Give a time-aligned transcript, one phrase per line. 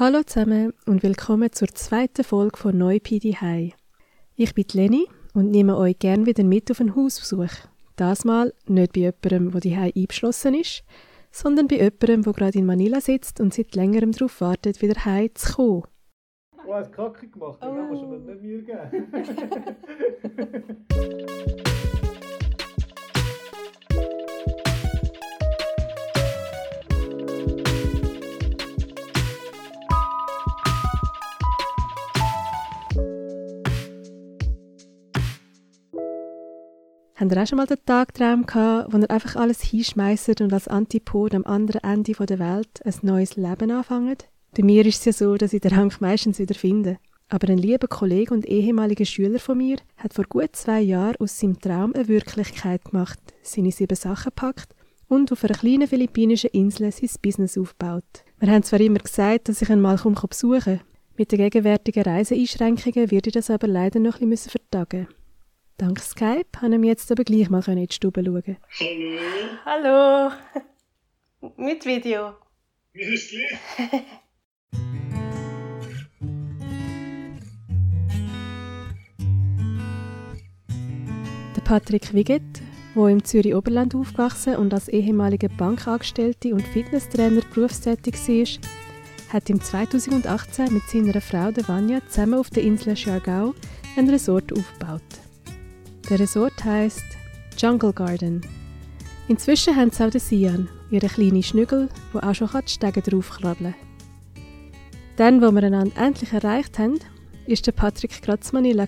[0.00, 3.74] Hallo zusammen und willkommen zur zweiten Folge von Neupidi High.
[4.36, 7.50] Ich bin Leni und nehme euch gerne wieder mit auf einen Hausbesuch.
[7.96, 10.84] Das mal nicht bei jemandem, der die High eingeschlossen ist,
[11.32, 15.30] sondern bei jemandem, der gerade in Manila sitzt und seit längerem darauf wartet, wieder heim
[15.34, 15.82] zu kommen.
[16.64, 17.72] Du hast Kacke gemacht, oh.
[17.72, 19.08] musst du nicht mir geben.
[37.20, 40.68] Habt ihr auch schon mal den Tagtraum gehabt, wo ihr einfach alles hinschmeißt und als
[40.68, 44.28] Antipod am anderen Ende der Welt ein neues Leben anfangt?
[44.56, 46.98] Bei mir ist es ja so, dass ich den Rang meistens wieder finde.
[47.28, 51.40] Aber ein lieber Kollege und ehemaliger Schüler von mir hat vor gut zwei Jahren aus
[51.40, 54.76] seinem Traum eine Wirklichkeit gemacht, seine sieben Sachen packt
[55.08, 58.04] und auf einer kleinen philippinischen Insel sein Business aufgebaut.
[58.38, 60.80] Wir haben zwar immer gesagt, dass ich ihn mal besuchen kann.
[61.16, 65.08] Mit den gegenwärtigen Reiseeinschränkungen würde ich das aber leider noch ein bisschen vertagen.
[65.78, 68.56] Dank Skype haben wir jetzt aber gleich mal in die Stube schauen.
[69.64, 70.32] Hallo.
[70.32, 70.32] Hallo.
[71.56, 72.34] Mit Video.
[72.92, 74.02] Mir ist gleich.
[81.54, 82.42] Der Patrick Wiget,
[82.96, 89.60] der im Zürich Oberland aufgewachsen und als ehemaliger Bankangestellte und Fitnesstrainer berufstätig war, hat im
[89.60, 93.54] 2018 mit seiner Frau Vanya zusammen auf der Insel Siargao
[93.96, 95.27] ein Resort aufgebaut.
[96.08, 97.04] Der Resort heißt
[97.58, 98.40] Jungle Garden.
[99.28, 103.74] Inzwischen haben sie auch den Sian, ihre kleine Schnügel, wo auch schon die Stege draufkrabbeln
[103.74, 104.42] kann.
[105.16, 106.98] Dann, wo wir einander endlich erreicht haben,
[107.46, 108.86] war der Patrick gerade Manila.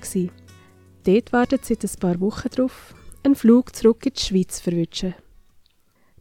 [1.05, 5.15] Dort wartet seit ein paar Wochen darauf, einen Flug zurück in die Schweiz zu verwünschen.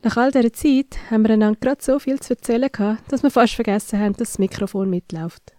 [0.04, 3.32] Nach all dieser Zeit haben wir einander gerade so viel zu erzählen gehabt, dass wir
[3.32, 5.54] fast vergessen haben, dass das Mikrofon mitläuft.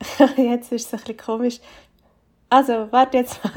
[0.36, 1.60] jetzt ist es ein bisschen komisch.
[2.50, 3.52] Also, warte jetzt mal.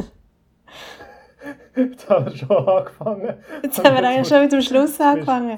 [1.75, 3.33] Jetzt haben wir schon angefangen.
[3.64, 5.58] Jetzt haben wir eigentlich schon mit dem Schluss angefangen.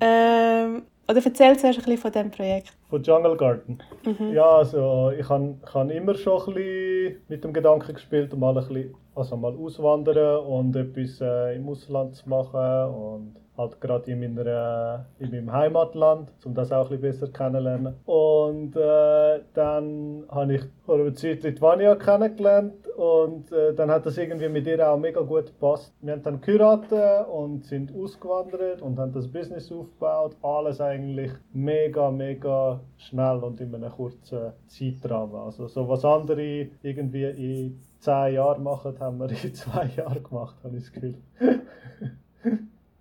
[0.00, 2.72] ähm, oder erzähl zuerst ein bisschen von diesem Projekt.
[2.88, 3.78] Von Jungle Garden?
[4.04, 4.32] Mhm.
[4.32, 8.66] Ja, also ich habe hab immer schon ein bisschen mit dem Gedanken gespielt, mal ein
[8.66, 14.34] bisschen, also mal auswandern und etwas äh, im Ausland zu machen und halt gerade in,
[14.34, 17.94] meiner, in meinem Heimatland, um das auch ein bisschen besser kennenzulernen.
[18.06, 24.06] Und äh, dann habe ich vor einer Zeit die Vanya kennengelernt und äh, dann hat
[24.06, 25.92] das irgendwie mit ihr auch mega gut gepasst.
[26.00, 30.36] Wir haben dann geheiratet und sind ausgewandert und haben das Business aufgebaut.
[30.42, 35.36] Alles eigentlich mega, mega schnell und in einem kurzen Zeitrahmen.
[35.36, 40.56] Also so was andere irgendwie in zehn Jahren machen, haben wir in zwei Jahren gemacht,
[40.64, 41.14] habe ich das Gefühl.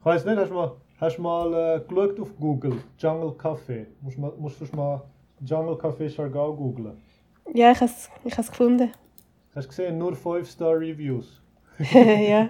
[0.02, 2.82] Ich weiß nicht, hast du mal, hast mal äh, geschaut auf Google?
[2.98, 3.86] Jungle Café.
[4.02, 5.04] Musst, mal, musst du mal
[5.42, 6.98] Jungle Café Chargau googlen?
[7.54, 8.92] Ja, ich habe es ich gefunden.
[9.54, 10.00] Hast du gesehen?
[10.00, 11.40] Nur 5-Star-Reviews.
[11.94, 12.50] ja.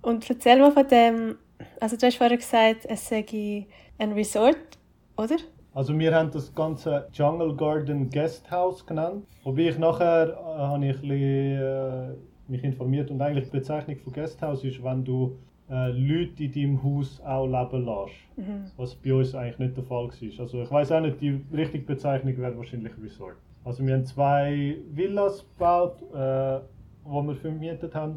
[0.00, 1.36] Und erzähl mal von dem.
[1.78, 3.66] Also, du hast vorher gesagt, es sei
[3.98, 4.78] ein Resort,
[5.18, 5.36] oder?
[5.74, 9.26] Also wir haben das ganze Jungle Garden Guesthouse genannt.
[9.44, 13.96] Wobei ich nachher äh, habe ich ein bisschen, äh, mich informiert und eigentlich die Bezeichnung
[13.98, 15.36] von Guesthouse ist, wenn du
[15.68, 18.14] äh, Leute in deinem Haus auch leben lässt.
[18.36, 18.70] Mhm.
[18.76, 20.40] Was bei uns eigentlich nicht der Fall war.
[20.40, 23.36] Also ich weiß auch nicht, die richtige Bezeichnung wäre wahrscheinlich Resort.
[23.64, 26.60] Also wir haben zwei Villas gebaut, äh,
[27.04, 28.16] die wir vermietet haben.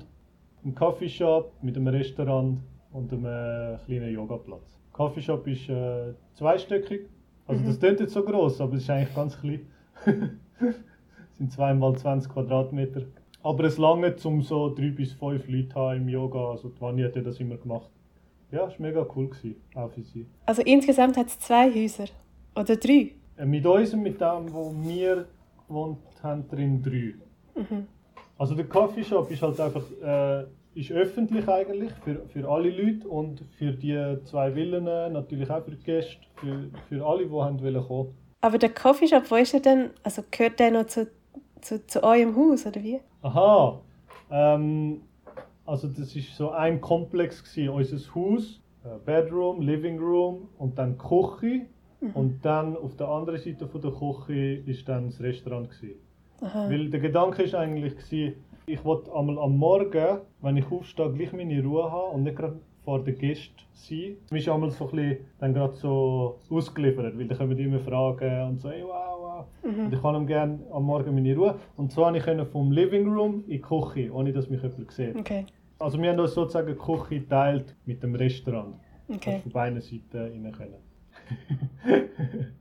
[0.64, 2.60] Ein Coffeeshop mit einem Restaurant
[2.92, 4.80] und einem äh, kleinen Yogaplatz.
[4.86, 7.08] Der Coffeeshop ist äh, zweistöckig.
[7.48, 7.68] Also mhm.
[7.68, 9.62] das klingt jetzt so groß, aber es ist eigentlich ganz klein.
[10.06, 13.02] es sind zweimal 20 Quadratmeter.
[13.42, 16.52] Aber es lange, um so drei bis fünf Leute haben im Yoga.
[16.52, 17.90] Also die Vani hat ja das immer gemacht.
[18.52, 20.26] Ja, es war mega cool, gewesen, auch für sie.
[20.46, 22.06] Also insgesamt hat es zwei Häuser?
[22.56, 23.12] Oder drei?
[23.38, 25.28] Äh, mit uns und mit dem, wo wir
[25.68, 27.14] gewohnt haben, drin drei.
[27.56, 27.88] Mhm.
[28.38, 30.46] Also der Coffeeshop ist halt einfach äh,
[30.76, 35.72] ist öffentlich eigentlich für, für alle Leute und für die zwei Villen natürlich auch für
[35.72, 38.16] die Gäste, für, für alle, die haben wollen kommen.
[38.42, 39.90] Aber der Coffeeshop, wo ist er denn?
[40.04, 41.08] Also gehört der noch zu,
[41.62, 43.00] zu, zu eurem Haus oder wie?
[43.22, 43.80] Aha.
[44.32, 45.02] Ähm,
[45.66, 47.70] also das ist so ein Komplex gewesen.
[47.70, 51.66] Unser Haus, äh, Bedroom, Living Room und dann Küche.
[52.02, 52.12] Mhm.
[52.14, 56.00] Und dann auf der anderen Seite von der Küche ist dann das Restaurant gewesen.
[56.42, 56.70] Aha.
[56.70, 58.36] Weil der Gedanke ist eigentlich gewesen,
[58.66, 62.60] ich wollte einmal am Morgen, wenn ich aufstehe, gleich meine Ruhe haben und nicht gerade
[62.86, 64.16] vor den Gästen sein.
[64.32, 68.50] Ist einmal so ein bisschen dann gerade so ausgeliefert, weil dann kommen die immer fragen
[68.50, 69.09] und so, hey, wow,
[69.64, 69.86] Mhm.
[69.86, 71.56] Und ich kann gerne am Morgen meine Ruhe.
[71.78, 75.16] Und so konnte ich vom Living Room in die Küche, ohne dass mich jemand sieht.
[75.16, 75.46] Okay.
[75.80, 78.76] Also wir haben uns sozusagen die Küche geteilt mit dem Restaurant.
[79.08, 79.40] Okay.
[79.44, 80.76] Von beiden Seiten rein können.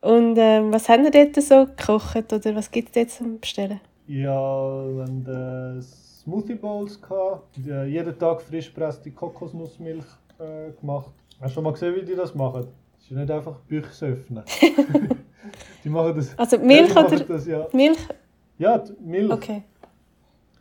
[0.00, 3.80] Und ähm, was haben ihr dort so gekocht oder was gibt es dort zum Bestellen?
[4.06, 10.04] Ja, wir haben Smoothie Bowls gehabt, jeden Tag frisch presste Kokosnussmilch
[10.38, 11.10] äh, gemacht.
[11.40, 12.66] Hast du schon mal gesehen, wie die das machen?
[12.98, 14.44] Es ist nicht einfach Büchse öffnen.
[15.84, 16.36] die machen das.
[16.38, 17.20] Also Milch oder?
[17.20, 17.66] Das, ja.
[17.72, 17.98] Milch?
[18.58, 19.32] Ja, Milch.
[19.32, 19.62] Okay.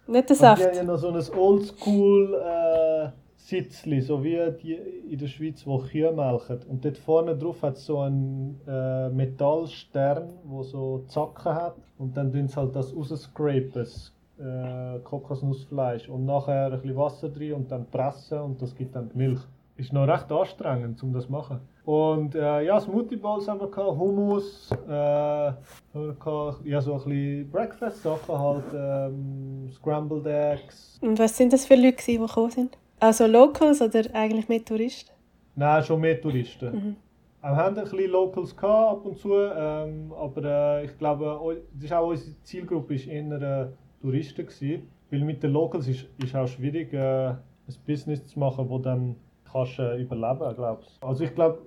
[0.06, 0.62] Nicht der Saft?
[0.62, 5.66] Die haben ja noch so ein Oldschool äh, Sitzli, so wie die in der Schweiz,
[5.66, 6.60] wo Kühe melken.
[6.68, 11.76] Und dort vorne drauf hat es so einen äh, Metallstern, der so Zacken hat.
[11.98, 16.10] Und dann tun sie halt das rausscrapen, das äh, Kokosnussfleisch.
[16.10, 19.42] Und nachher ein bisschen Wasser drin und dann pressen und das gibt dann die Milch.
[19.78, 21.62] Ist noch recht anstrengend, um das zu machen.
[21.86, 25.58] Und äh, ja, Smoothie Bowls haben wir gehabt, Hummus, äh, haben
[25.94, 30.98] wir gehabt, ja, so ein bisschen Breakfast-Sachen halt, ähm, Scrambled Eggs.
[31.02, 32.78] Und was sind das für Leute, die gekommen sind?
[33.02, 35.12] Also Locals oder eigentlich mehr Touristen?
[35.56, 36.74] Nein, schon mehr Touristen.
[36.74, 36.96] Mhm.
[37.42, 40.44] Wir haben ein bisschen Locals gehabt, ab und zu, ähm, aber
[40.80, 43.68] äh, ich glaube, das ist auch unsere Zielgruppe ist eher äh,
[44.02, 47.38] Touristen gewesen, weil mit den Locals ist es auch schwierig, äh, ein
[47.86, 49.18] Business zu machen, wo dann
[49.52, 50.98] kannst äh, überleben, glaubst.
[51.02, 51.60] Also ich glaube,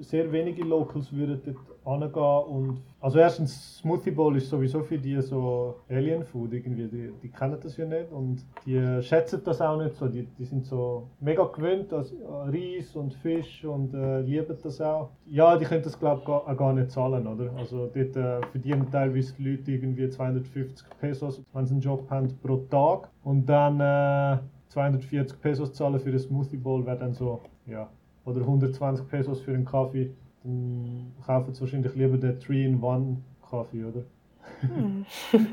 [0.00, 5.20] sehr wenige Locals würden dort hingehen und also erstens Smoothie Bowl ist sowieso für die
[5.20, 9.76] so Alien Food irgendwie, die, die kennen das ja nicht und die schätzen das auch
[9.76, 14.56] nicht so, die, die sind so mega gewöhnt an Reis und Fisch und äh, lieben
[14.62, 15.10] das auch.
[15.26, 17.52] Ja, die können das glaube ich gar, gar nicht zahlen, oder?
[17.56, 22.28] Also dort äh, verdienen teilweise die Leute irgendwie 250 Pesos, wenn sie einen Job haben,
[22.42, 24.38] pro Tag und dann äh,
[24.68, 27.88] 240 Pesos zahlen für ein Smoothie Bowl wäre dann so, ja,
[28.24, 30.10] oder 120 Pesos für einen Kaffee,
[30.44, 34.02] dann kaufen sie wahrscheinlich lieber den 3-in-1 -Kaffee, oder?
[34.60, 35.06] Hm.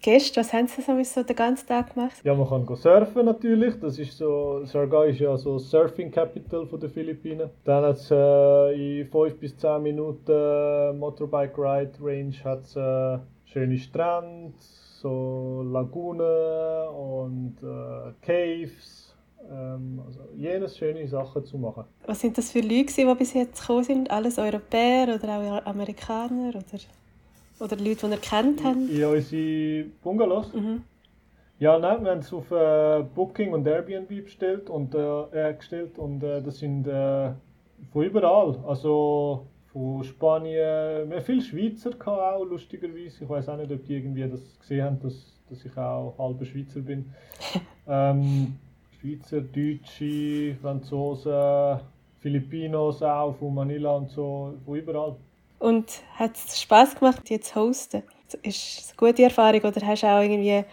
[0.00, 2.14] Gäste, was haben Sie so den ganzen Tag gemacht?
[2.22, 3.74] Ja, man kann surfen natürlich.
[3.80, 7.50] Das ist so, Sargao ist ja so Surfing Capital der Philippinen.
[7.64, 13.18] Dann hat es äh, in 5 bis 10 Minuten äh, Motorbike Ride Range hat's, äh,
[13.44, 14.54] schöne Strände,
[15.02, 19.07] so Lagunen und äh, Caves
[19.50, 21.84] also jenes schöne Sachen zu machen.
[22.06, 24.10] Was sind das für Leute, die bis jetzt gekommen sind?
[24.10, 26.80] Alles Europäer oder auch Amerikaner oder,
[27.60, 28.88] oder Leute, die ihr kennt haben?
[28.94, 30.52] Ja, unsere Bungalows.
[30.52, 30.82] Mhm.
[31.60, 36.22] Ja, nein, wir haben es auf äh, Booking und Airbnb bestellt und, äh, gestellt und
[36.22, 37.32] äh, das sind äh,
[37.92, 38.56] von überall.
[38.64, 43.24] Also von Spanien, wir haben viele Schweizer auch, lustigerweise.
[43.24, 46.44] Ich weiß auch nicht, ob die irgendwie das gesehen haben, dass, dass ich auch halber
[46.44, 47.12] Schweizer bin.
[47.88, 48.56] ähm,
[49.00, 51.80] Schweizer, Deutsche, Franzosen,
[52.20, 55.16] Filipinos auch, von Manila und so, von überall.
[55.60, 58.02] Und hat es Spass gemacht, die zu hosten?
[58.42, 60.64] Ist es eine gute Erfahrung oder hast du auch irgendwie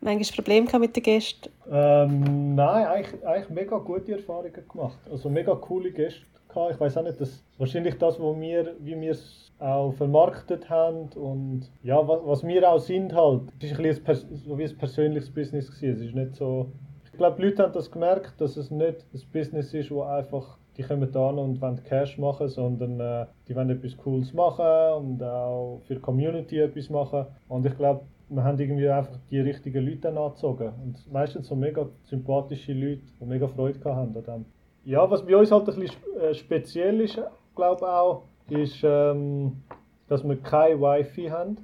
[0.00, 1.50] manchmal Probleme mit den Gästen?
[1.70, 4.98] Ähm, nein, eigentlich, eigentlich mega gute Erfahrungen gemacht.
[5.10, 6.74] Also mega coole Gäste gehabt.
[6.74, 11.08] Ich weiß auch nicht, dass wahrscheinlich das, wo wir, wie wir es auch vermarktet haben
[11.14, 14.78] und ja, was, was wir auch sind halt, es ist ein, bisschen so wie ein
[14.78, 15.94] persönliches Business gewesen.
[15.94, 16.68] Es ist nicht so
[17.14, 20.58] ich glaube, die Leute haben das gemerkt, dass es nicht ein Business ist, wo einfach
[20.76, 25.22] die kommen da und wollen Cash machen, sondern äh, die wollen etwas Cooles machen und
[25.22, 27.26] auch für die Community etwas machen.
[27.48, 28.00] Und ich glaube,
[28.30, 30.72] wir haben irgendwie einfach die richtigen Leute angezogen.
[30.82, 34.44] Und meistens so mega sympathische Leute, die mega Freude haben an dem.
[34.84, 37.22] Ja, was bei uns halt ein bisschen äh, speziell ist,
[37.54, 39.62] glaube ich auch, ist, ähm,
[40.08, 41.58] dass wir kein Wi-Fi haben.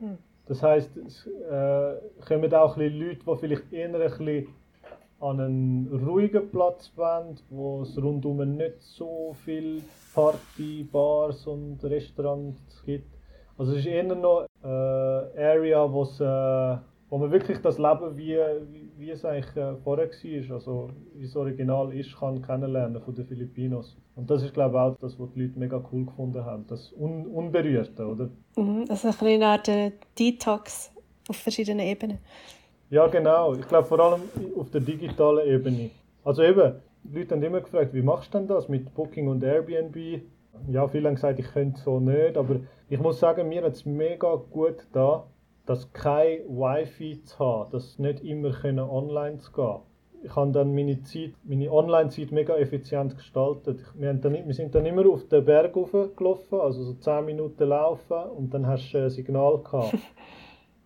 [0.00, 0.18] Hm.
[0.48, 1.94] Das heisst, es äh,
[2.28, 4.48] kommen auch ein bisschen Leute, die vielleicht eher ein bisschen
[5.22, 9.82] an einen ruhigen Platz wollen, wo es rundum nicht so viel
[10.14, 13.06] Party, Bars und Restaurants gibt.
[13.56, 18.36] Also es ist eher noch eine äh, Area, äh, wo man wirklich das Leben, wie,
[18.98, 23.26] wie, es eigentlich äh, vorher war, also wie es original ist, kann kennenlernen von den
[23.26, 23.96] Filipinos.
[24.16, 26.92] Und das ist glaube ich auch das, was die Leute mega cool gefunden haben, das
[26.98, 28.28] Un Unberührte, oder?
[28.56, 29.70] Mhm, also eine Art
[30.18, 30.92] Detox
[31.28, 32.18] auf verschiedenen Ebenen.
[32.92, 33.54] Ja, genau.
[33.54, 34.20] Ich glaube vor allem
[34.54, 35.88] auf der digitalen Ebene.
[36.24, 39.42] Also eben, die Leute haben immer gefragt, wie machst du denn das mit Booking und
[39.42, 39.96] Airbnb?
[40.68, 42.56] Ja, viele haben gesagt, ich könnte so nicht, aber
[42.90, 45.26] ich muss sagen, mir hat es mega gut da,
[45.64, 49.78] dass kein Wi-Fi zu haben, dass nicht immer können online zu gehen.
[50.22, 53.80] Ich habe dann meine Zeit, meine Online-Zeit mega effizient gestaltet.
[53.94, 58.22] Wir, dann, wir sind dann immer auf den Berg gelaufen, also so 10 Minuten laufen
[58.36, 59.96] und dann hast du ein Signal gehabt.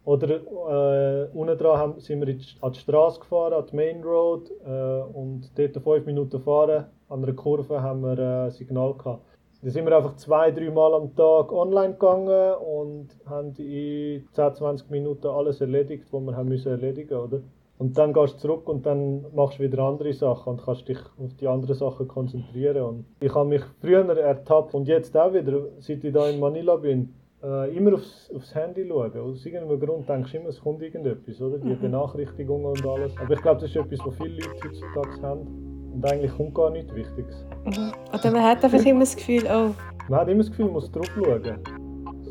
[0.07, 4.49] Oder äh, unten dran haben, sind wir an die Straße gefahren, an die Main Road
[4.65, 9.25] äh, und dort fünf Minuten fahren, an einer Kurve haben wir äh, Signal gehabt.
[9.63, 14.55] Da sind wir einfach zwei, drei Mal am Tag online gegangen und haben in 10,
[14.55, 17.41] 20 Minuten alles erledigt, was wir haben müssen erledigen, oder?
[17.79, 21.01] Und dann gehst du zurück und dann machst du wieder andere Sachen und kannst dich
[21.19, 22.83] auf die anderen Sachen konzentrieren.
[22.83, 26.77] Und ich habe mich früher ertappt und jetzt auch wieder, seit ich da in Manila
[26.77, 27.13] bin,
[27.43, 29.13] äh, immer aufs, aufs Handy schauen.
[29.19, 31.59] Aus irgendeinem Grund denkst du immer, es kommt irgendetwas, oder?
[31.59, 31.81] Die mhm.
[31.81, 33.17] Benachrichtigungen und alles.
[33.19, 35.93] Aber ich glaube, das ist etwas, was viele Leute heutzutage haben.
[35.95, 37.45] Und eigentlich kommt gar nichts Wichtiges.
[37.65, 37.93] Mhm.
[38.13, 39.71] Oder man hat einfach immer das Gefühl, oh.
[40.09, 41.59] Man hat immer das Gefühl, man muss drauf schauen.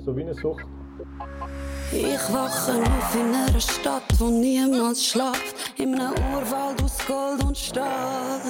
[0.05, 0.65] So wie eine Sucht.
[1.91, 5.55] Ich wache auf in einer Stadt, wo niemand schlaft.
[5.77, 8.41] In einem Urwald aus Gold und Stahl.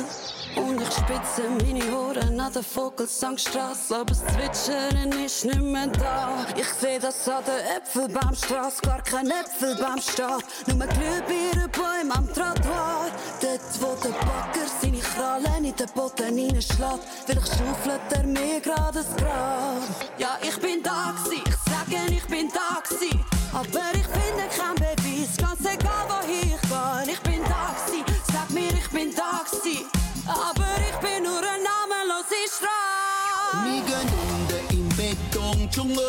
[0.56, 6.46] Und ich spitze meine Ohren an der Vogelsangstrasse, aber das Zwitschern ist nicht mehr da.
[6.56, 10.46] Ich seh, dass an der Äpfelbaumstrasse gar kein Äpfelbaum steht.
[10.68, 13.12] Nur Glühbirnenbäume am Trottoir.
[13.42, 17.04] Dort, wo der Bagger seine Krallen in den Boden reinschlägt.
[17.26, 19.82] Vielleicht schaufelt er mir gerade das Grab.
[20.18, 23.25] Ja, ich bin da gsi, ich sage, ich bin da gsi.
[23.56, 27.14] Aber ich finde keinen Beweis, ganz egal wohin ich gehe.
[27.14, 29.86] Ich bin da gsi, sag mir, ich bin da gsi.
[30.28, 33.64] Aber ich bin nur ein namenlose Strahl.
[33.64, 36.04] Wir gehen unten im Betondschungel.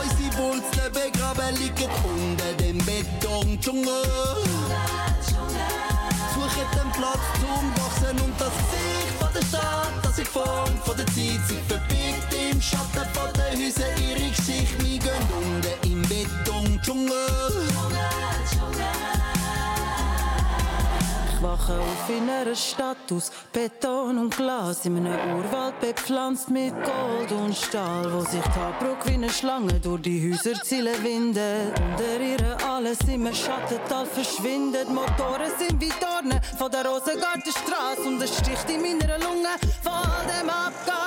[0.00, 4.02] Unsere Wurzeln begraben liegen unter dem Betondschungel.
[6.34, 10.96] Suchen den Platz zum Wachsen und das Gesicht von der Stadt, das sich formt von
[10.96, 14.31] der Zeit, sich verbirgt im Schatten von den Häusern ihre
[21.62, 24.84] wache auf in einer Stadt aus Beton und Glas.
[24.84, 30.02] In einem Urwald bepflanzt mit Gold und Stahl, wo sich Haarbrücke wie eine Schlange durch
[30.02, 31.78] die Häuserziele windet.
[31.80, 34.88] Unter ihr alles im Schattental verschwindet.
[34.88, 40.48] Motoren sind wie Dornen von der Rosengartenstraße und es sticht in meiner Lunge von dem
[40.48, 41.02] Abgas.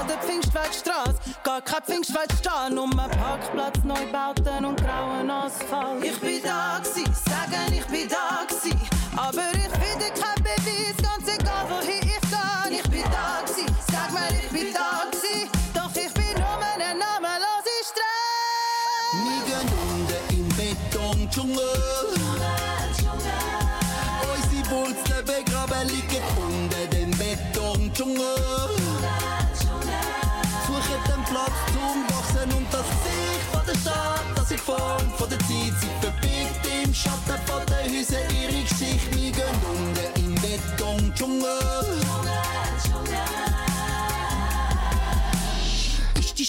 [0.00, 2.28] An der Pfingstwegstraße, gar kein Pfingstweg
[2.70, 6.04] um einen Parkplatz, Neubauten und grauen Asphalt.
[6.04, 8.93] Ich bin da gsi, sagen ich bin da gsi.
[9.16, 12.78] Aber ich finde kein Beweis, ganz egal wohin ich gehe.
[12.78, 15.48] Ich bin da gsi, sag mal, ich bin da gsi.
[15.72, 19.14] Doch ich bin nur eine namenlose Straße.
[19.22, 21.74] Wir gehen unten im Betondschungel.
[24.34, 28.34] Unsere Wurzeln begraben liegen unter dem Betondschungel.
[31.08, 35.38] Den Platz zum Wachsen und das Gesicht von der Stadt, das sich formt von der
[35.40, 38.43] Zeit, sich verbirgt im Schatten von den Häusern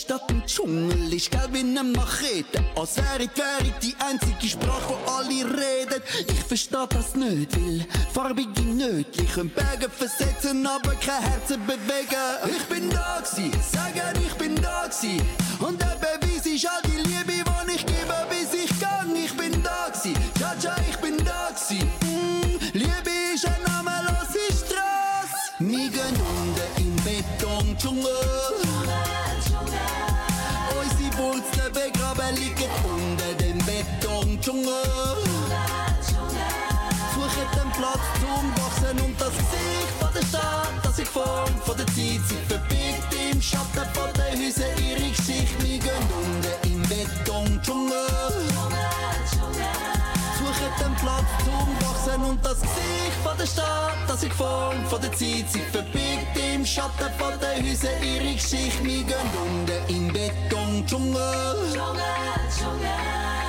[0.05, 2.63] Stadt im Dschungel, ist gelb wie eine Machete.
[2.75, 5.99] Als wäre die Währung die einzige Sprache, wo alle reden.
[6.27, 12.55] Ich versteh das nicht, weil farbige Nötli können Berge versetzen, aber kein Herzen bewegen.
[12.55, 15.19] Ich bin da gsi, sagen ich bin da gsi.
[15.59, 17.34] Und der Beweis ist all die Liebe,
[32.35, 34.83] liegen unter dem Betondschungel.
[37.13, 41.77] Suchen den Platz zum Wachsen und das Gesicht von der Stadt, das sich formt von
[41.77, 45.63] der Zeit, sich verbirgt im Schatten von den Häusern ihre Geschichte.
[45.63, 48.44] Wir gehen unten im Betondschungel.
[52.29, 56.65] Und das Gesicht von der Stadt, das sich formt von der Zeit, sich verbirgt im
[56.65, 58.83] Schatten von den Häusern ihre Geschichte.
[58.83, 61.55] Wir gehen unten im Betondschungel.
[61.71, 63.44] Wie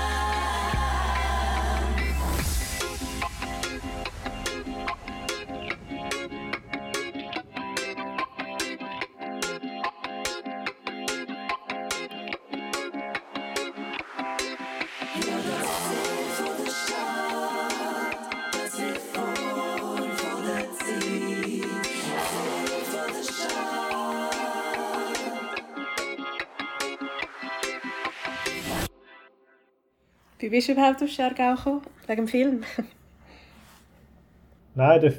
[30.56, 31.82] bist du überhaupt auf Schergau gekommen?
[32.06, 32.60] Wegen dem Film?
[34.74, 35.12] Nein,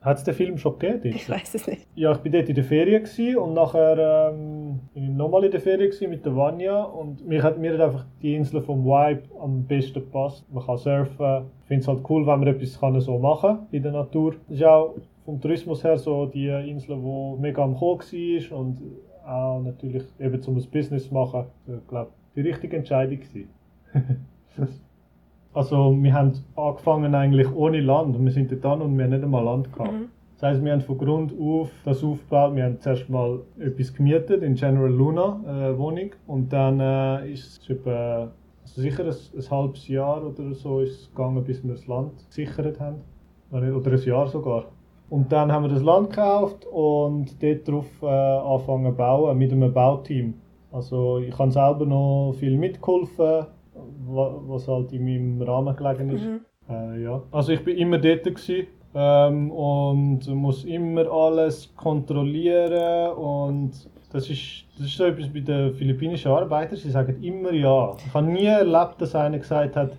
[0.00, 1.14] hat es den Film schon gegeben?
[1.14, 1.86] Ich weiß es nicht.
[1.94, 5.52] Ja, ich war dort in der Ferien gewesen und nachher ähm, bin ich nochmal in
[5.52, 8.84] der Ferien gewesen mit der Vanya und mir hat, mir hat einfach die Insel vom
[8.84, 10.44] Vibe am besten gepasst.
[10.52, 11.44] Man kann surfen.
[11.62, 14.34] Ich finde es halt cool, wenn man etwas kann so machen in der Natur.
[14.48, 18.80] Das ist auch vom Tourismus her so die Insel, die mega am Kommen war und
[19.24, 21.44] auch natürlich eben zum Business zu machen.
[21.68, 23.50] Ich glaube, die richtige Entscheidung gewesen.
[25.52, 28.22] Also wir haben angefangen eigentlich ohne Land.
[28.22, 29.92] Wir sind dort an und wir haben nicht einmal Land gehabt.
[29.92, 30.08] Mhm.
[30.38, 32.54] Das heisst, wir haben von Grund auf das aufgebaut.
[32.54, 36.10] Wir haben zuerst mal etwas gemietet in General Luna, äh, Wohnung.
[36.26, 38.30] Und dann äh, ist es etwa ein
[38.62, 42.12] Also sicher ein, ein halbes Jahr oder so ist es gegangen, bis wir das Land
[42.28, 42.98] gesichert haben.
[43.50, 44.66] Oder ein Jahr sogar.
[45.10, 49.52] Und dann haben wir das Land gekauft und dort drauf äh, angefangen zu bauen mit
[49.52, 50.34] einem Bauteam.
[50.70, 53.46] Also ich habe selber noch viel mitgeholfen,
[54.14, 56.24] was halt in meinem Rahmen gelegen ist.
[56.24, 56.40] Mhm.
[56.68, 57.22] Äh, ja.
[57.30, 63.72] Also ich bin immer dort gewesen, ähm, und muss immer alles kontrollieren und
[64.12, 67.96] das ist, das ist so etwas bei den philippinischen Arbeitern, sie sagen immer ja.
[68.04, 69.92] Ich habe nie erlebt, dass einer gesagt hat,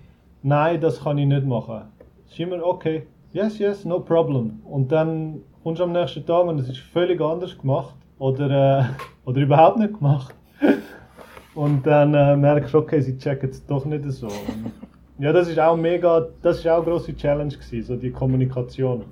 [0.44, 1.84] nein, das kann ich nicht machen.
[2.26, 4.60] Es ist immer okay, yes, yes, no problem.
[4.66, 8.84] Und dann kommst du am nächsten Tag und es ist völlig anders gemacht oder, äh,
[9.26, 10.36] oder überhaupt nicht gemacht.
[11.54, 14.28] Und dann äh, merkst du, okay, sie checken es doch nicht so.
[14.28, 14.72] Und
[15.20, 19.04] ja, das ist auch mega, das ist auch eine grosse Challenge gewesen, so die Kommunikation.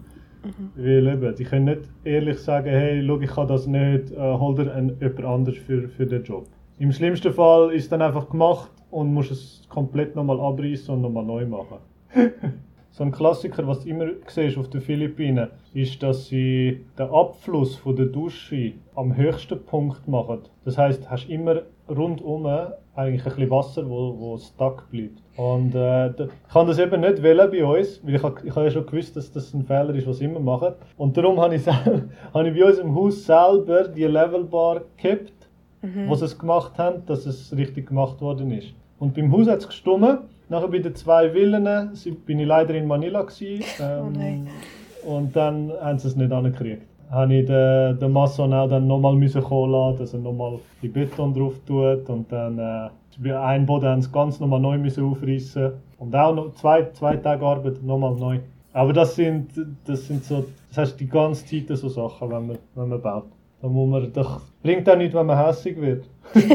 [0.44, 0.72] Mhm.
[0.76, 4.56] Weil eben, die können nicht ehrlich sagen, hey, schau, ich kann das nicht, äh, hol
[4.56, 6.48] dir ein, jemand anders für, für den Job.
[6.78, 11.02] Im schlimmsten Fall ist es dann einfach gemacht und musst es komplett nochmal abreißen und
[11.02, 11.78] nochmal neu machen.
[12.92, 17.76] so ein Klassiker, was du immer siehst auf den Philippinen, ist, dass sie den Abfluss
[17.76, 20.40] von der Dusche am höchsten Punkt machen.
[20.66, 22.46] Das heißt, hast immer rundum
[22.96, 25.22] eigentlich ein bisschen Wasser, wo, wo stuck bleibt.
[25.38, 28.72] Und äh, ich kann das eben nicht wählen bei uns, weil ich, ich habe ja
[28.72, 30.74] schon gewusst, dass das ein Fehler ist, was immer machen.
[30.98, 31.66] Und darum habe ich,
[32.34, 35.48] habe ich bei uns im Haus selber die Levelbar gekippt,
[35.82, 36.10] mhm.
[36.10, 38.74] was es gemacht haben, dass es richtig gemacht worden ist.
[39.00, 40.20] Und beim Haus hat es gestummen.
[40.50, 41.64] Nachher bei den zwei Villen
[42.26, 43.22] bin ich leider in Manila.
[43.22, 44.48] Gewesen, ähm,
[45.06, 48.88] oh und dann haben sie es nicht angekriegt habe ich den, den Masson auch dann
[48.88, 52.90] nochmal kommen lassen, dass er nochmal die Beton drauf tut und dann äh,
[53.22, 57.18] bei einem Boden haben sie ganz nochmal neu müssen aufreißen und auch noch zwei, zwei
[57.18, 58.40] Tage Arbeit nochmal neu.
[58.72, 59.50] Aber das sind,
[59.86, 63.26] das sind so, das heißt die ganze Zeit so Sachen, wenn man, wenn man baut.
[63.62, 64.28] Da muss man, das
[64.64, 66.06] bringt auch nichts, wenn man hässlich wird.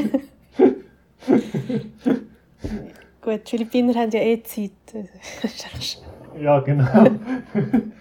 [3.20, 4.70] Gut, die Philippiner haben ja eh Zeit.
[6.40, 7.06] ja, genau.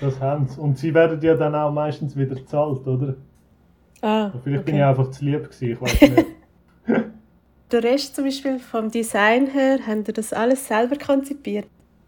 [0.00, 0.60] Das haben sie.
[0.60, 3.16] Und sie werden ja dann auch meistens wieder gezahlt, oder?
[4.00, 4.72] Ah, Vielleicht okay.
[4.72, 6.26] bin ich einfach zu lieb gewesen, ich weiß nicht.
[7.70, 11.66] Der Rest zum Beispiel vom Design her, haben Sie das alles selber konzipiert?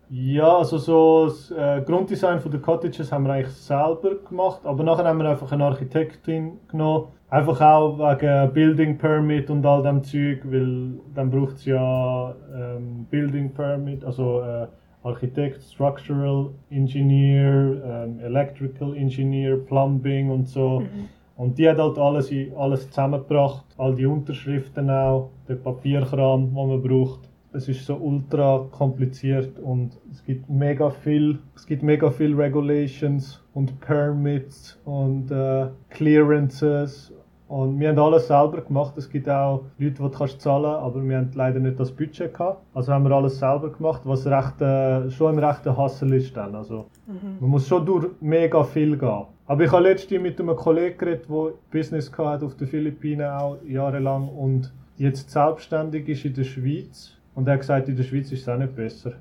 [0.08, 4.82] Ja, also so das äh, Grunddesign von der Cottages haben wir eigentlich selber gemacht, aber
[4.82, 10.02] nachher haben wir einfach eine Architektin genommen, einfach auch wegen Building Permit und all dem
[10.02, 14.66] Zeug, weil dann braucht es ja ähm, Building Permit, also äh,
[15.02, 20.80] Architekt, Structural Engineer, ähm, Electrical Engineer, Plumbing und so.
[20.80, 21.08] Mhm.
[21.36, 26.82] Und die hat halt alles, alles zusammengebracht, all die Unterschriften auch, den Papierkram, den man
[26.82, 27.20] braucht.
[27.52, 33.42] Es ist so ultra kompliziert und es gibt mega viel, es gibt mega viel Regulations
[33.54, 37.12] und Permits und äh, Clearances
[37.50, 38.96] und wir haben alles selber gemacht.
[38.96, 42.32] Es gibt auch Leute, die du kannst zahlen aber wir haben leider nicht das Budget
[42.32, 42.62] gehabt.
[42.74, 46.54] Also haben wir alles selber gemacht, was recht, äh, schon ein rechter Hassel ist dann.
[46.54, 47.38] Also mhm.
[47.40, 49.24] man muss schon durch mega viel gehen.
[49.48, 53.56] Aber ich habe letztens mit einem Kollegen geredet, der Business hat auf den Philippinen auch
[53.66, 57.16] jahrelang und jetzt selbstständig ist in der Schweiz.
[57.34, 59.14] Und er hat gesagt, in der Schweiz ist es auch nicht besser.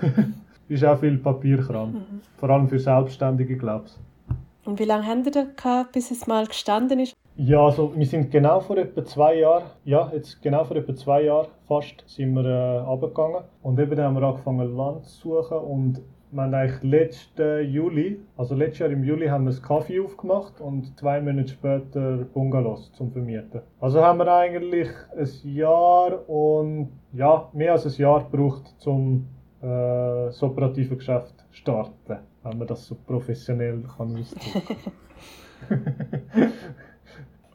[0.68, 1.94] ist auch viel Papierkram.
[1.94, 2.20] Mhm.
[2.36, 4.68] Vor allem für Selbstständige, glaube ich.
[4.68, 7.16] Und wie lange haben ihr da gehabt, bis es mal gestanden ist?
[7.36, 11.22] Ja, also wir sind genau vor etwa zwei Jahren, ja, jetzt genau vor etwa zwei
[11.22, 13.44] Jahren fast, sind wir äh, runtergegangen.
[13.62, 18.20] Und eben dann haben wir angefangen Land zu suchen und wir haben eigentlich letzten Juli,
[18.36, 22.92] also letztes Jahr im Juli haben wir das Kaffee aufgemacht und zwei Monate später Bungalows
[22.92, 23.62] zum Vermieten.
[23.80, 29.26] Also haben wir eigentlich ein Jahr und ja, mehr als ein Jahr gebraucht, um
[29.62, 34.76] äh, das operative Geschäft zu starten, wenn man das so professionell kann ausdrücken.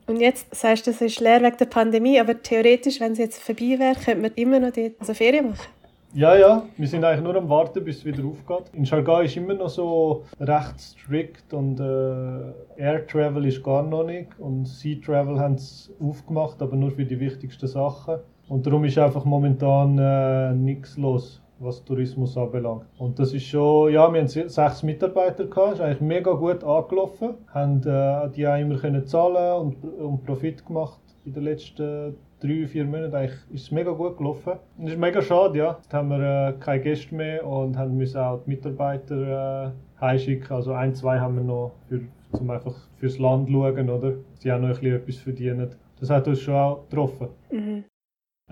[0.08, 3.44] Und jetzt sagst du, es ist leer wegen der Pandemie, aber theoretisch, wenn es jetzt
[3.44, 5.68] vorbei wäre, könnte man immer noch dort also Ferien machen.
[6.14, 8.72] Ja, ja, wir sind eigentlich nur am Warten, bis es wieder aufgeht.
[8.74, 14.06] In Shargay ist immer noch so recht strikt und äh, Air Travel ist gar noch
[14.06, 18.20] nicht und Sea Travel haben es aufgemacht, aber nur für die wichtigsten Sachen.
[18.48, 22.86] Und darum ist einfach momentan äh, nichts los was Tourismus anbelangt.
[22.98, 27.36] Und das ist schon, ja, wir haben sechs Mitarbeiter gehabt, ist eigentlich mega gut angelaufen,
[27.54, 32.68] haben äh, die auch immer können zahlen und, und Profit gemacht in den letzten drei,
[32.68, 33.16] vier Monaten.
[33.16, 34.54] Eigentlich ist es mega gut gelaufen.
[34.78, 35.78] Das ist mega schade, ja.
[35.82, 40.52] Jetzt haben wir äh, keine Gäste mehr und haben müssen auch die Mitarbeiter äh, heimschicken.
[40.52, 42.02] Also ein, zwei haben wir noch für,
[42.34, 44.14] zum einfach fürs Land schauen, oder?
[44.36, 45.70] Sie auch noch ein bisschen etwas verdienen.
[46.00, 47.28] Das hat uns schon auch getroffen.
[47.52, 47.84] Mhm.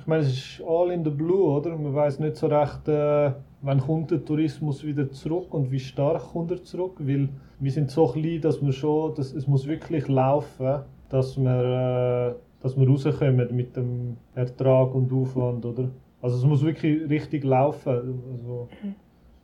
[0.05, 1.75] Ich meine, es ist all in the blue, oder?
[1.75, 3.31] Man weiß nicht so recht, äh,
[3.63, 7.27] wann kommt der Tourismus wieder zurück und wie stark kommt er zurück, weil
[7.59, 12.61] wir sind so klein, dass wir schon, dass, es muss wirklich laufen, dass wir, äh,
[12.61, 15.89] dass wir rauskommen mit dem Ertrag und Aufwand, oder?
[16.21, 17.89] Also es muss wirklich richtig laufen.
[18.31, 18.67] Also,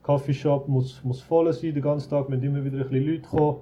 [0.04, 3.58] Coffeeshop muss, muss voll sein den ganzen Tag, müssen immer wieder ein bisschen Leute kommen.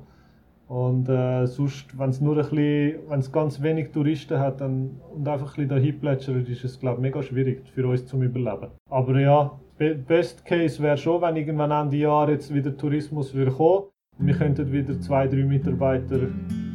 [0.69, 5.01] Und äh, sonst, wenn es nur ein bisschen, wenn es ganz wenig Touristen hat dann,
[5.15, 8.21] und einfach ein bisschen dahin plätschert, ist es, glaube ich, mega schwierig für uns zum
[8.21, 8.67] Überleben.
[8.87, 13.85] Aber ja, Best Case wäre schon, wenn irgendwann Ende Jahr jetzt wieder Tourismus würde kommen.
[14.19, 16.19] Wir könnten wieder zwei, drei Mitarbeiter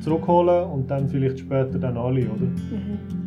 [0.00, 2.46] zurückholen und dann vielleicht später dann alle, oder?
[2.46, 3.23] Mhm.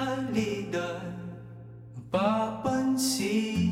[0.00, 1.02] realidad
[2.10, 3.69] Papansin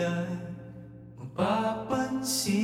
[0.00, 0.48] hindi
[1.20, 2.59] mapapansin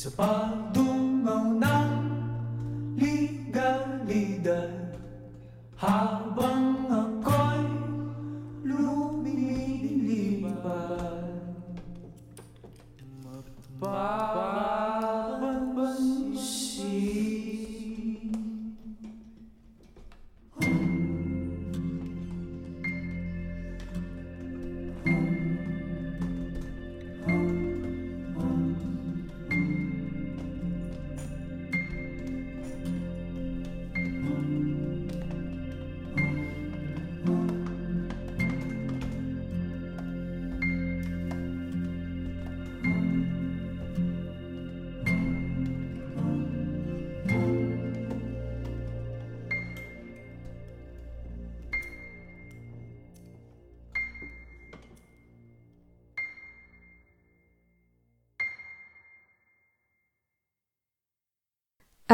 [0.00, 1.84] 是把毒谋拿，
[2.98, 4.70] 离个离得
[5.76, 6.17] 哈。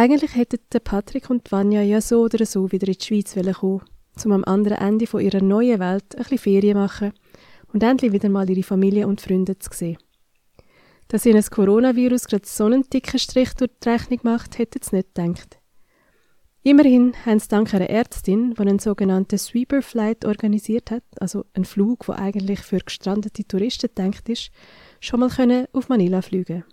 [0.04, 3.80] Eigentlich hätten Patrick und Vanya ja so oder so wieder in die Schweiz kommen
[4.22, 7.14] um am anderen Ende von ihrer neuen Welt ein bisschen Ferien machen
[7.72, 9.96] und endlich wieder mal ihre Familie und Freunde zu sehen.
[11.08, 14.96] Dass ihnen das Coronavirus gerade so einen dicken Strich durch die Rechnung macht, hätten sie
[14.96, 15.58] nicht gedacht.
[16.62, 21.64] Immerhin haben sie dank einer Ärztin, die einen sogenannten Sweeper Flight organisiert hat, also einen
[21.64, 24.50] Flug, der eigentlich für gestrandete Touristen gedacht ist,
[25.00, 26.64] schon mal können auf Manila fliegen.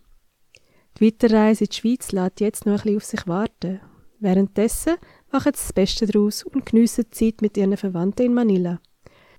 [0.99, 3.79] Die Weiterreise in die Schweiz lässt jetzt noch ein bisschen auf sich warten.
[4.19, 4.95] Währenddessen
[5.31, 8.79] machen sie das Beste daraus und geniessen die Zeit mit ihren Verwandten in Manila.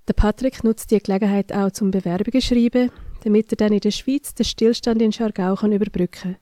[0.08, 2.90] Der Patrick nutzt die Gelegenheit auch zum Bewerbungen schreiben,
[3.22, 6.36] damit er dann in der Schweiz den Stillstand in Schargau kann überbrücken kann.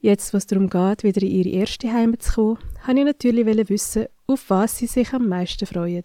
[0.00, 4.06] Jetzt, was darum geht, wieder in ihre erste Heimat zu kommen, wollte ich natürlich wissen,
[4.26, 6.04] auf was sie sich am meisten freuen.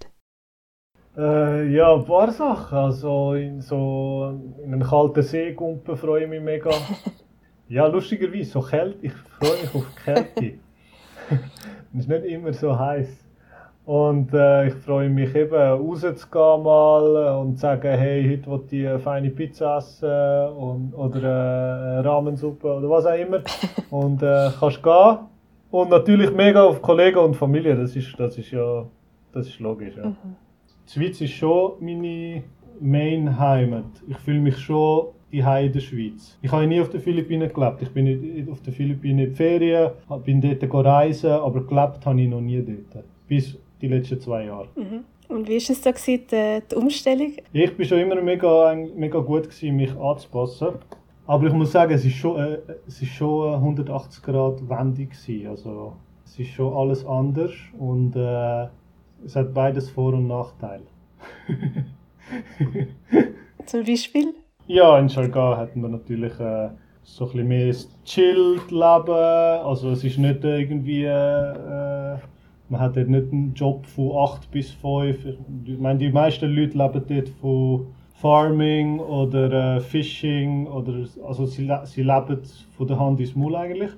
[1.16, 2.78] Äh, ja, ein paar Sachen.
[2.78, 6.72] Also in so in einen kalten See gumpen freue ich mich mega.
[7.70, 10.60] ja, lustigerweise, so Kälte, ich freue mich auf Kälte.
[11.96, 13.08] Es ist nicht immer so heiß.
[13.86, 18.88] Und äh, ich freue mich eben, rauszugehen mal und zu sagen, hey, heute will ich
[18.88, 21.20] eine feine Pizza essen und, oder
[22.00, 23.42] eine Rahmensuppe oder was auch immer.
[23.92, 25.18] Und äh, kannst gehen.
[25.70, 28.86] Und natürlich mega auf Kollegen und Familie, das ist, das ist ja
[29.34, 29.96] das ist logisch.
[29.98, 30.06] Ja.
[30.06, 30.36] Mhm.
[30.88, 32.44] Die Schweiz ist schon meine
[32.80, 33.86] Main-Heimat.
[34.08, 36.38] Ich fühle mich schon die in der Schweiz.
[36.42, 37.82] Ich habe nie auf den Philippinen gelebt.
[37.82, 39.92] Ich bin nicht auf den Philippinen in die Ferien,
[40.24, 43.04] bin dort reisen, aber gelebt habe ich noch nie dort.
[43.28, 44.68] Bis die letzten zwei Jahre.
[44.76, 45.04] Mhm.
[45.30, 47.34] Und wie war es da gewesen, die, die Umstellung?
[47.52, 50.68] Ich war schon immer mega, mega gut, gewesen, mich anzupassen.
[51.26, 54.60] Aber ich muss sagen, es war schon, äh, es ist schon 180 Grad.
[54.60, 55.48] Gewesen.
[55.48, 55.94] Also,
[56.26, 58.68] es ist schon alles anders und äh,
[59.26, 60.84] es hat beides Vor- und Nachteile.
[63.66, 64.34] Zum Beispiel?
[64.66, 66.70] Ja, in Chargau hatten wir natürlich äh,
[67.04, 69.10] so ein bisschen mehr chillt Leben.
[69.10, 72.18] Also es ist nicht irgendwie äh,
[72.70, 75.26] man hat dort nicht einen Job von 8 bis 5.
[75.66, 80.68] Ich meine, die meisten Leute leben dort von Farming oder äh, Fishing.
[80.68, 80.94] Oder,
[81.28, 82.40] also sie, sie leben
[82.78, 83.92] von der Hand ins Maul eigentlich.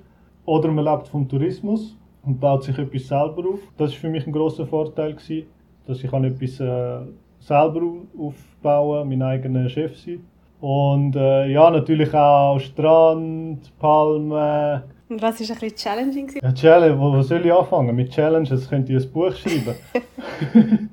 [0.46, 3.60] Oder man lebt vom Tourismus und baut sich etwas selber auf.
[3.76, 5.46] Das war für mich ein großer Vorteil, gewesen,
[5.86, 7.06] dass ich etwas äh,
[7.38, 7.82] selber
[8.18, 10.24] aufbauen mein eigener Chef sein
[10.60, 16.32] Und äh, ja, natürlich auch Strand, Palmen, und was war ein bisschen challenging?
[16.42, 17.94] Ja, Challenge, wo, wo soll ich anfangen?
[17.94, 19.76] Mit Challenges könnt ihr ein Buch schreiben.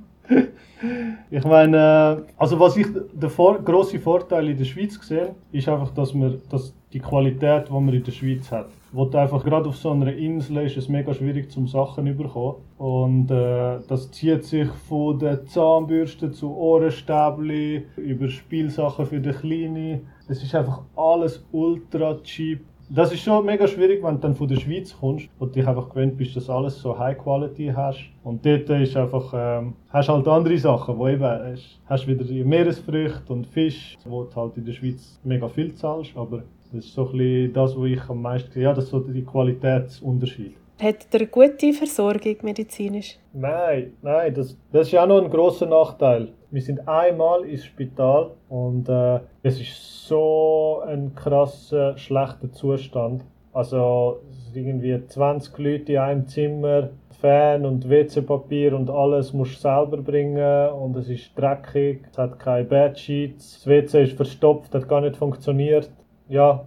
[1.35, 5.89] ich meine, also was ich der vor, grosse Vorteil in der Schweiz sehe, ist einfach,
[5.89, 9.75] dass, wir, dass die Qualität, die man in der Schweiz hat, wo einfach gerade auf
[9.75, 12.57] so einer Insel ist es mega schwierig zum Sachen zu bekommen.
[12.77, 20.01] Und äh, das zieht sich von den Zahnbürsten zu Ohrenstäbli über Spielsachen für die Kleinen.
[20.27, 22.61] Es ist einfach alles ultra cheap
[22.95, 25.89] das ist schon mega schwierig, wenn du dann von der Schweiz kommst und dich einfach
[25.89, 28.03] gewöhnt bist, dass alles so High Quality hast.
[28.23, 33.33] Und dort ist einfach, ähm, hast halt andere Sachen, wo eben, hast, hast wieder Meeresfrüchte
[33.33, 37.07] und Fisch, wo du halt in der Schweiz mega viel zahlst, aber das ist so
[37.07, 40.55] ein bisschen das, was ich am meisten, ja, das ist so der Qualitätsunterschied.
[40.79, 43.17] Hat er eine gute Versorgung medizinisch?
[43.33, 46.29] Nein, nein, das, das ist ja auch noch ein großer Nachteil.
[46.53, 53.25] Wir sind einmal ins Spital und äh, es ist so ein krasser, schlechter Zustand.
[53.53, 56.89] Also es sind irgendwie 20 Leute in einem Zimmer,
[57.19, 62.37] Fan und WC-Papier und alles musst du selber bringen und es ist dreckig, es hat
[62.37, 65.89] keine Bedsheets, das WC ist verstopft, hat gar nicht funktioniert.
[66.29, 66.65] Ja,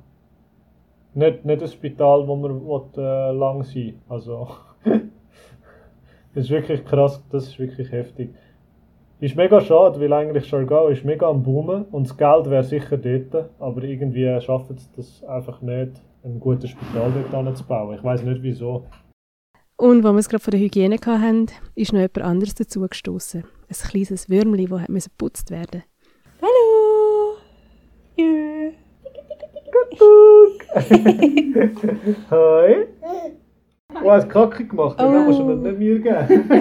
[1.15, 4.49] nicht, nicht ein Spital, wo man will, äh, lang sein Also,
[6.35, 8.31] das ist wirklich krass, das ist wirklich heftig.
[9.19, 12.99] Ist mega schade, weil eigentlich Chargau ist mega am Boomen und das Geld wäre sicher
[12.99, 17.97] dort, aber irgendwie schafft es das einfach nicht, ein gutes Spital dort zu bauen.
[17.97, 18.85] Ich weiß nicht wieso.
[19.79, 23.43] Und wo wir es gerade von der Hygiene hatten, ist noch jemand anderes dazugestoßen.
[23.43, 25.83] Ein kleines Würmli, das geputzt werden
[26.43, 26.43] musste.
[26.43, 27.37] Hallo!
[28.19, 28.73] Yeah.
[32.31, 32.87] Hoi.
[34.05, 35.21] Oh, hast Kacke gemacht, den oh.
[35.21, 36.53] musst du nicht mir geben.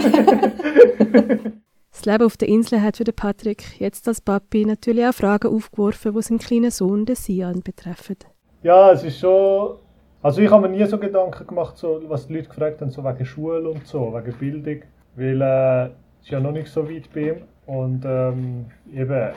[1.96, 5.48] das Leben auf der Insel hat für den Patrick jetzt als Papi natürlich auch Fragen
[5.48, 8.18] aufgeworfen, die seinen kleinen Sohn, den Sian, betreffen.
[8.64, 9.78] Ja, es ist schon...
[10.22, 13.04] Also ich habe mir nie so Gedanken gemacht, so, was die Leute gefragt haben, so
[13.04, 14.82] wegen Schule und so, wegen Bildung.
[15.16, 15.90] Weil äh,
[16.22, 17.38] es ja noch nicht so weit bei ihm.
[17.68, 19.30] Und ähm, eben,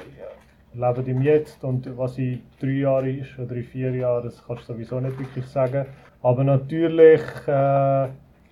[0.74, 4.68] leben im Jetzt und was in drei Jahren ist oder in vier Jahren, das kannst
[4.68, 5.86] du sowieso nicht wirklich sagen.
[6.22, 8.08] Aber natürlich äh,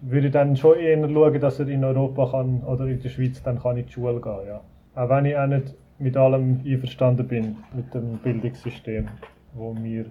[0.09, 3.43] würde ich dann schon eher schauen, dass er in Europa kann oder in der Schweiz
[3.43, 4.47] dann kann in die Schule gehen.
[4.47, 4.61] Ja.
[4.95, 9.09] Auch wenn ich auch nicht mit allem einverstanden bin, mit dem Bildungssystem,
[9.55, 10.07] das wir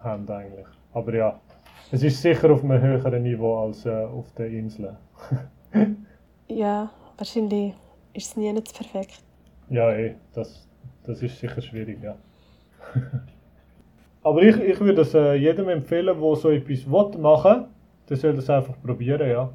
[0.00, 0.66] haben eigentlich.
[0.92, 1.40] Aber ja,
[1.90, 4.96] es ist sicher auf einem höheren Niveau als äh, auf den Inseln.
[6.48, 7.74] ja, wahrscheinlich
[8.12, 9.22] ist es nie nicht perfekt.
[9.70, 10.68] Ja, eh, das,
[11.04, 12.16] das ist sicher schwierig, ja.
[14.22, 17.66] Aber ich, ich würde es äh, jedem empfehlen, der so etwas machen will,
[18.08, 19.50] der soll das einfach probieren, ja.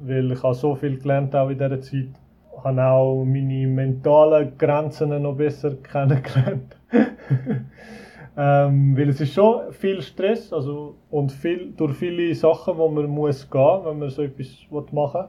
[0.00, 2.08] weil ich habe so viel gelernt auch in dieser Zeit.
[2.56, 6.76] Ich habe auch meine mentalen Grenzen noch besser kennengelernt.
[8.36, 13.06] ähm, weil es ist schon viel Stress also, und viel, durch viele Sachen, wo man
[13.06, 14.48] muss gehen, wenn man so etwas
[14.92, 15.28] machen will.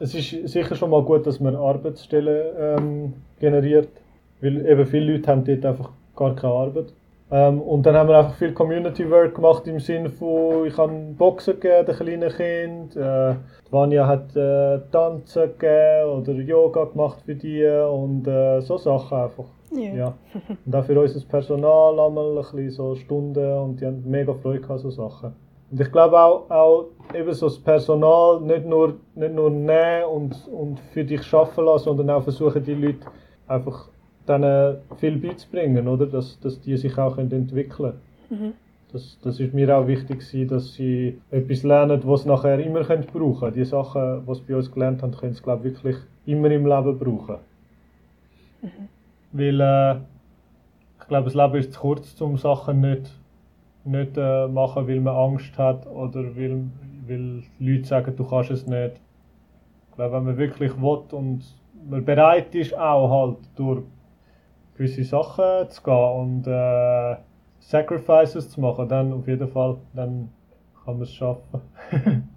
[0.00, 3.88] Es ist sicher schon mal gut, dass man Arbeitsstellen ähm, generiert,
[4.40, 6.92] weil eben viele Leute haben dort einfach gar keine Arbeit.
[7.30, 10.92] Ähm, und dann haben wir einfach viel Community Work gemacht im Sinne von, ich habe
[11.16, 13.34] Boxen gegeben den kleinen Kind, äh,
[13.70, 19.44] Vanya hat äh, Tanzen gegeben oder Yoga gemacht für die und äh, so Sachen einfach.
[19.70, 19.94] Yeah.
[19.94, 20.14] Ja.
[20.64, 24.60] Und auch für unser Personal einmal ein bisschen so Stunden und die haben mega Freude
[24.60, 25.34] gehabt, so Sachen.
[25.70, 30.48] Und ich glaube auch, auch eben so das Personal nicht nur, nicht nur nehmen und,
[30.48, 33.06] und für dich arbeiten lassen, sondern auch versuchen die Leute
[33.46, 33.90] einfach
[34.28, 36.06] denen viel beizubringen, oder?
[36.06, 38.00] Dass, dass die sich auch entwickeln können.
[38.30, 38.52] Mhm.
[38.92, 43.04] Das, das ist mir auch wichtig, dass sie etwas lernen, was sie nachher immer können
[43.04, 43.54] brauchen können.
[43.54, 46.66] Die Sachen, die sie bei uns gelernt haben, können sie, glaube ich, wirklich immer im
[46.66, 47.36] Leben brauchen.
[48.62, 48.88] Mhm.
[49.32, 49.96] Weil äh,
[51.00, 53.12] ich glaube, das Leben ist zu kurz, um Sachen nicht,
[53.84, 56.64] nicht äh, machen, weil man Angst hat oder weil,
[57.06, 59.00] weil Leute sagen, du kannst es nicht.
[59.90, 61.44] Ich glaube, wenn man wirklich will und
[61.88, 63.82] man bereit ist, auch halt durch
[64.78, 67.16] gewisse Sachen zu gehen und äh,
[67.58, 70.30] Sacrifices zu machen, dann auf jeden Fall, dann
[70.84, 71.60] kann man es schaffen.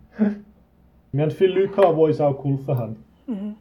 [1.12, 3.04] Wir haben viele Leute gehabt, die uns auch geholfen haben.
[3.28, 3.56] Mhm.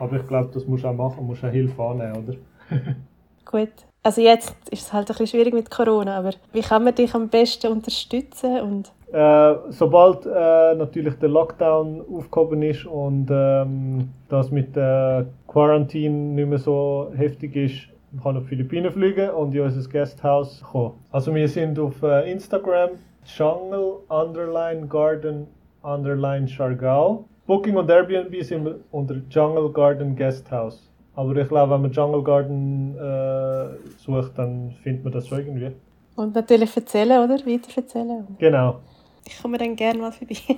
[0.00, 2.34] Aber ich glaube, das musst du auch machen, musst auch Hilfe annehmen, oder?
[3.44, 3.72] Gut.
[4.02, 7.14] Also jetzt ist es halt ein bisschen schwierig mit Corona, aber wie kann man dich
[7.14, 8.60] am besten unterstützen?
[8.60, 16.14] Und äh, sobald äh, natürlich der Lockdown aufgehoben ist und ähm, das mit der Quarantine
[16.14, 20.62] nicht mehr so heftig ist, man kann auf die Philippinen fliegen und in unser Gasthaus
[20.62, 20.94] kommen.
[21.10, 22.90] Also wir sind auf äh, Instagram
[23.24, 25.46] Jungle Underline Garden
[25.82, 27.24] Underline Chargau.
[27.46, 30.90] Booking und Airbnb sind wir unter Jungle Garden Guesthouse.
[31.14, 35.72] Aber ich glaube, wenn man Jungle Garden äh, sucht, dann findet man das so irgendwie.
[36.16, 37.44] Und natürlich erzählen, oder?
[37.46, 38.26] Weiter erzählen.
[38.38, 38.80] Genau.
[39.26, 40.36] Ich komme dann gerne mal vorbei.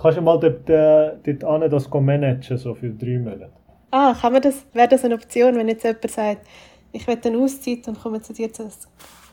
[0.00, 3.50] Kannst du mal dort, äh, dort an, das managen, so für drei Monate?
[3.90, 6.46] Ah, kann man das, wäre das eine Option, wenn jetzt jemand sagt,
[6.92, 8.68] ich will eine Auszeit und komme zu dir zu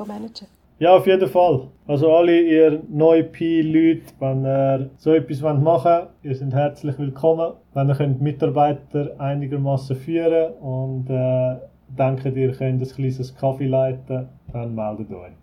[0.06, 0.48] managen.
[0.80, 1.70] Ja, auf jeden Fall.
[1.88, 7.54] Also alle ihr neue Pi-Leute, wenn ihr so etwas machen wollt, ihr seid herzlich willkommen.
[7.74, 11.56] Wenn ihr könnt Mitarbeiter einigermaßen führen und äh,
[11.98, 15.34] denkt, ihr könnt ein kleines Kaffee leiten, dann meldet euch.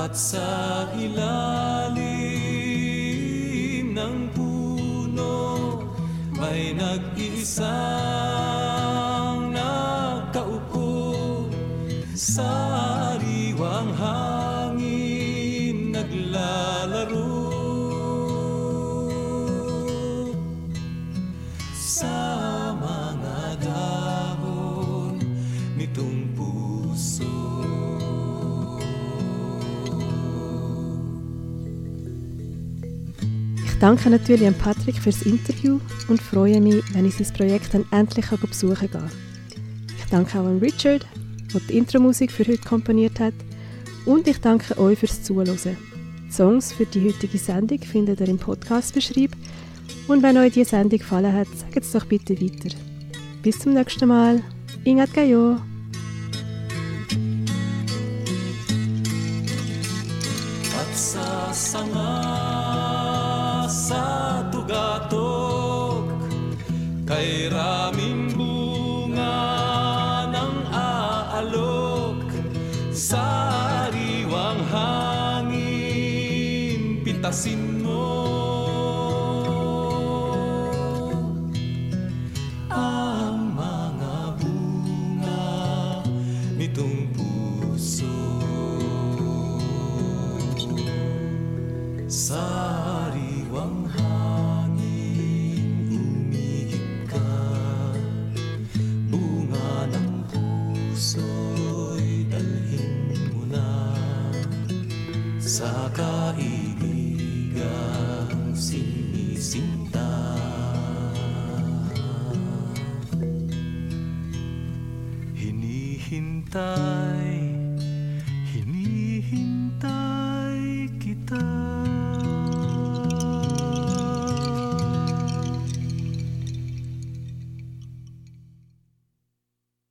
[0.00, 2.00] At sa ilalim
[3.92, 5.36] ng puno
[6.32, 8.29] May nag-iisang
[33.80, 38.26] danke natürlich an Patrick fürs Interview und freue mich, wenn ich sein Projekt dann endlich
[38.26, 39.10] besuchen kann.
[39.98, 41.06] Ich danke auch an Richard,
[41.52, 43.34] der die Intro-Musik für heute komponiert hat.
[44.06, 45.58] Und ich danke euch fürs Zuhören.
[46.28, 49.32] Die Songs für die heutige Sendung findet ihr im Podcast-Beschreib.
[50.08, 52.76] Und wenn euch diese Sendung gefallen hat, sagt es doch bitte weiter.
[53.42, 54.42] Bis zum nächsten Mal.
[54.84, 55.58] Ingat Gayo.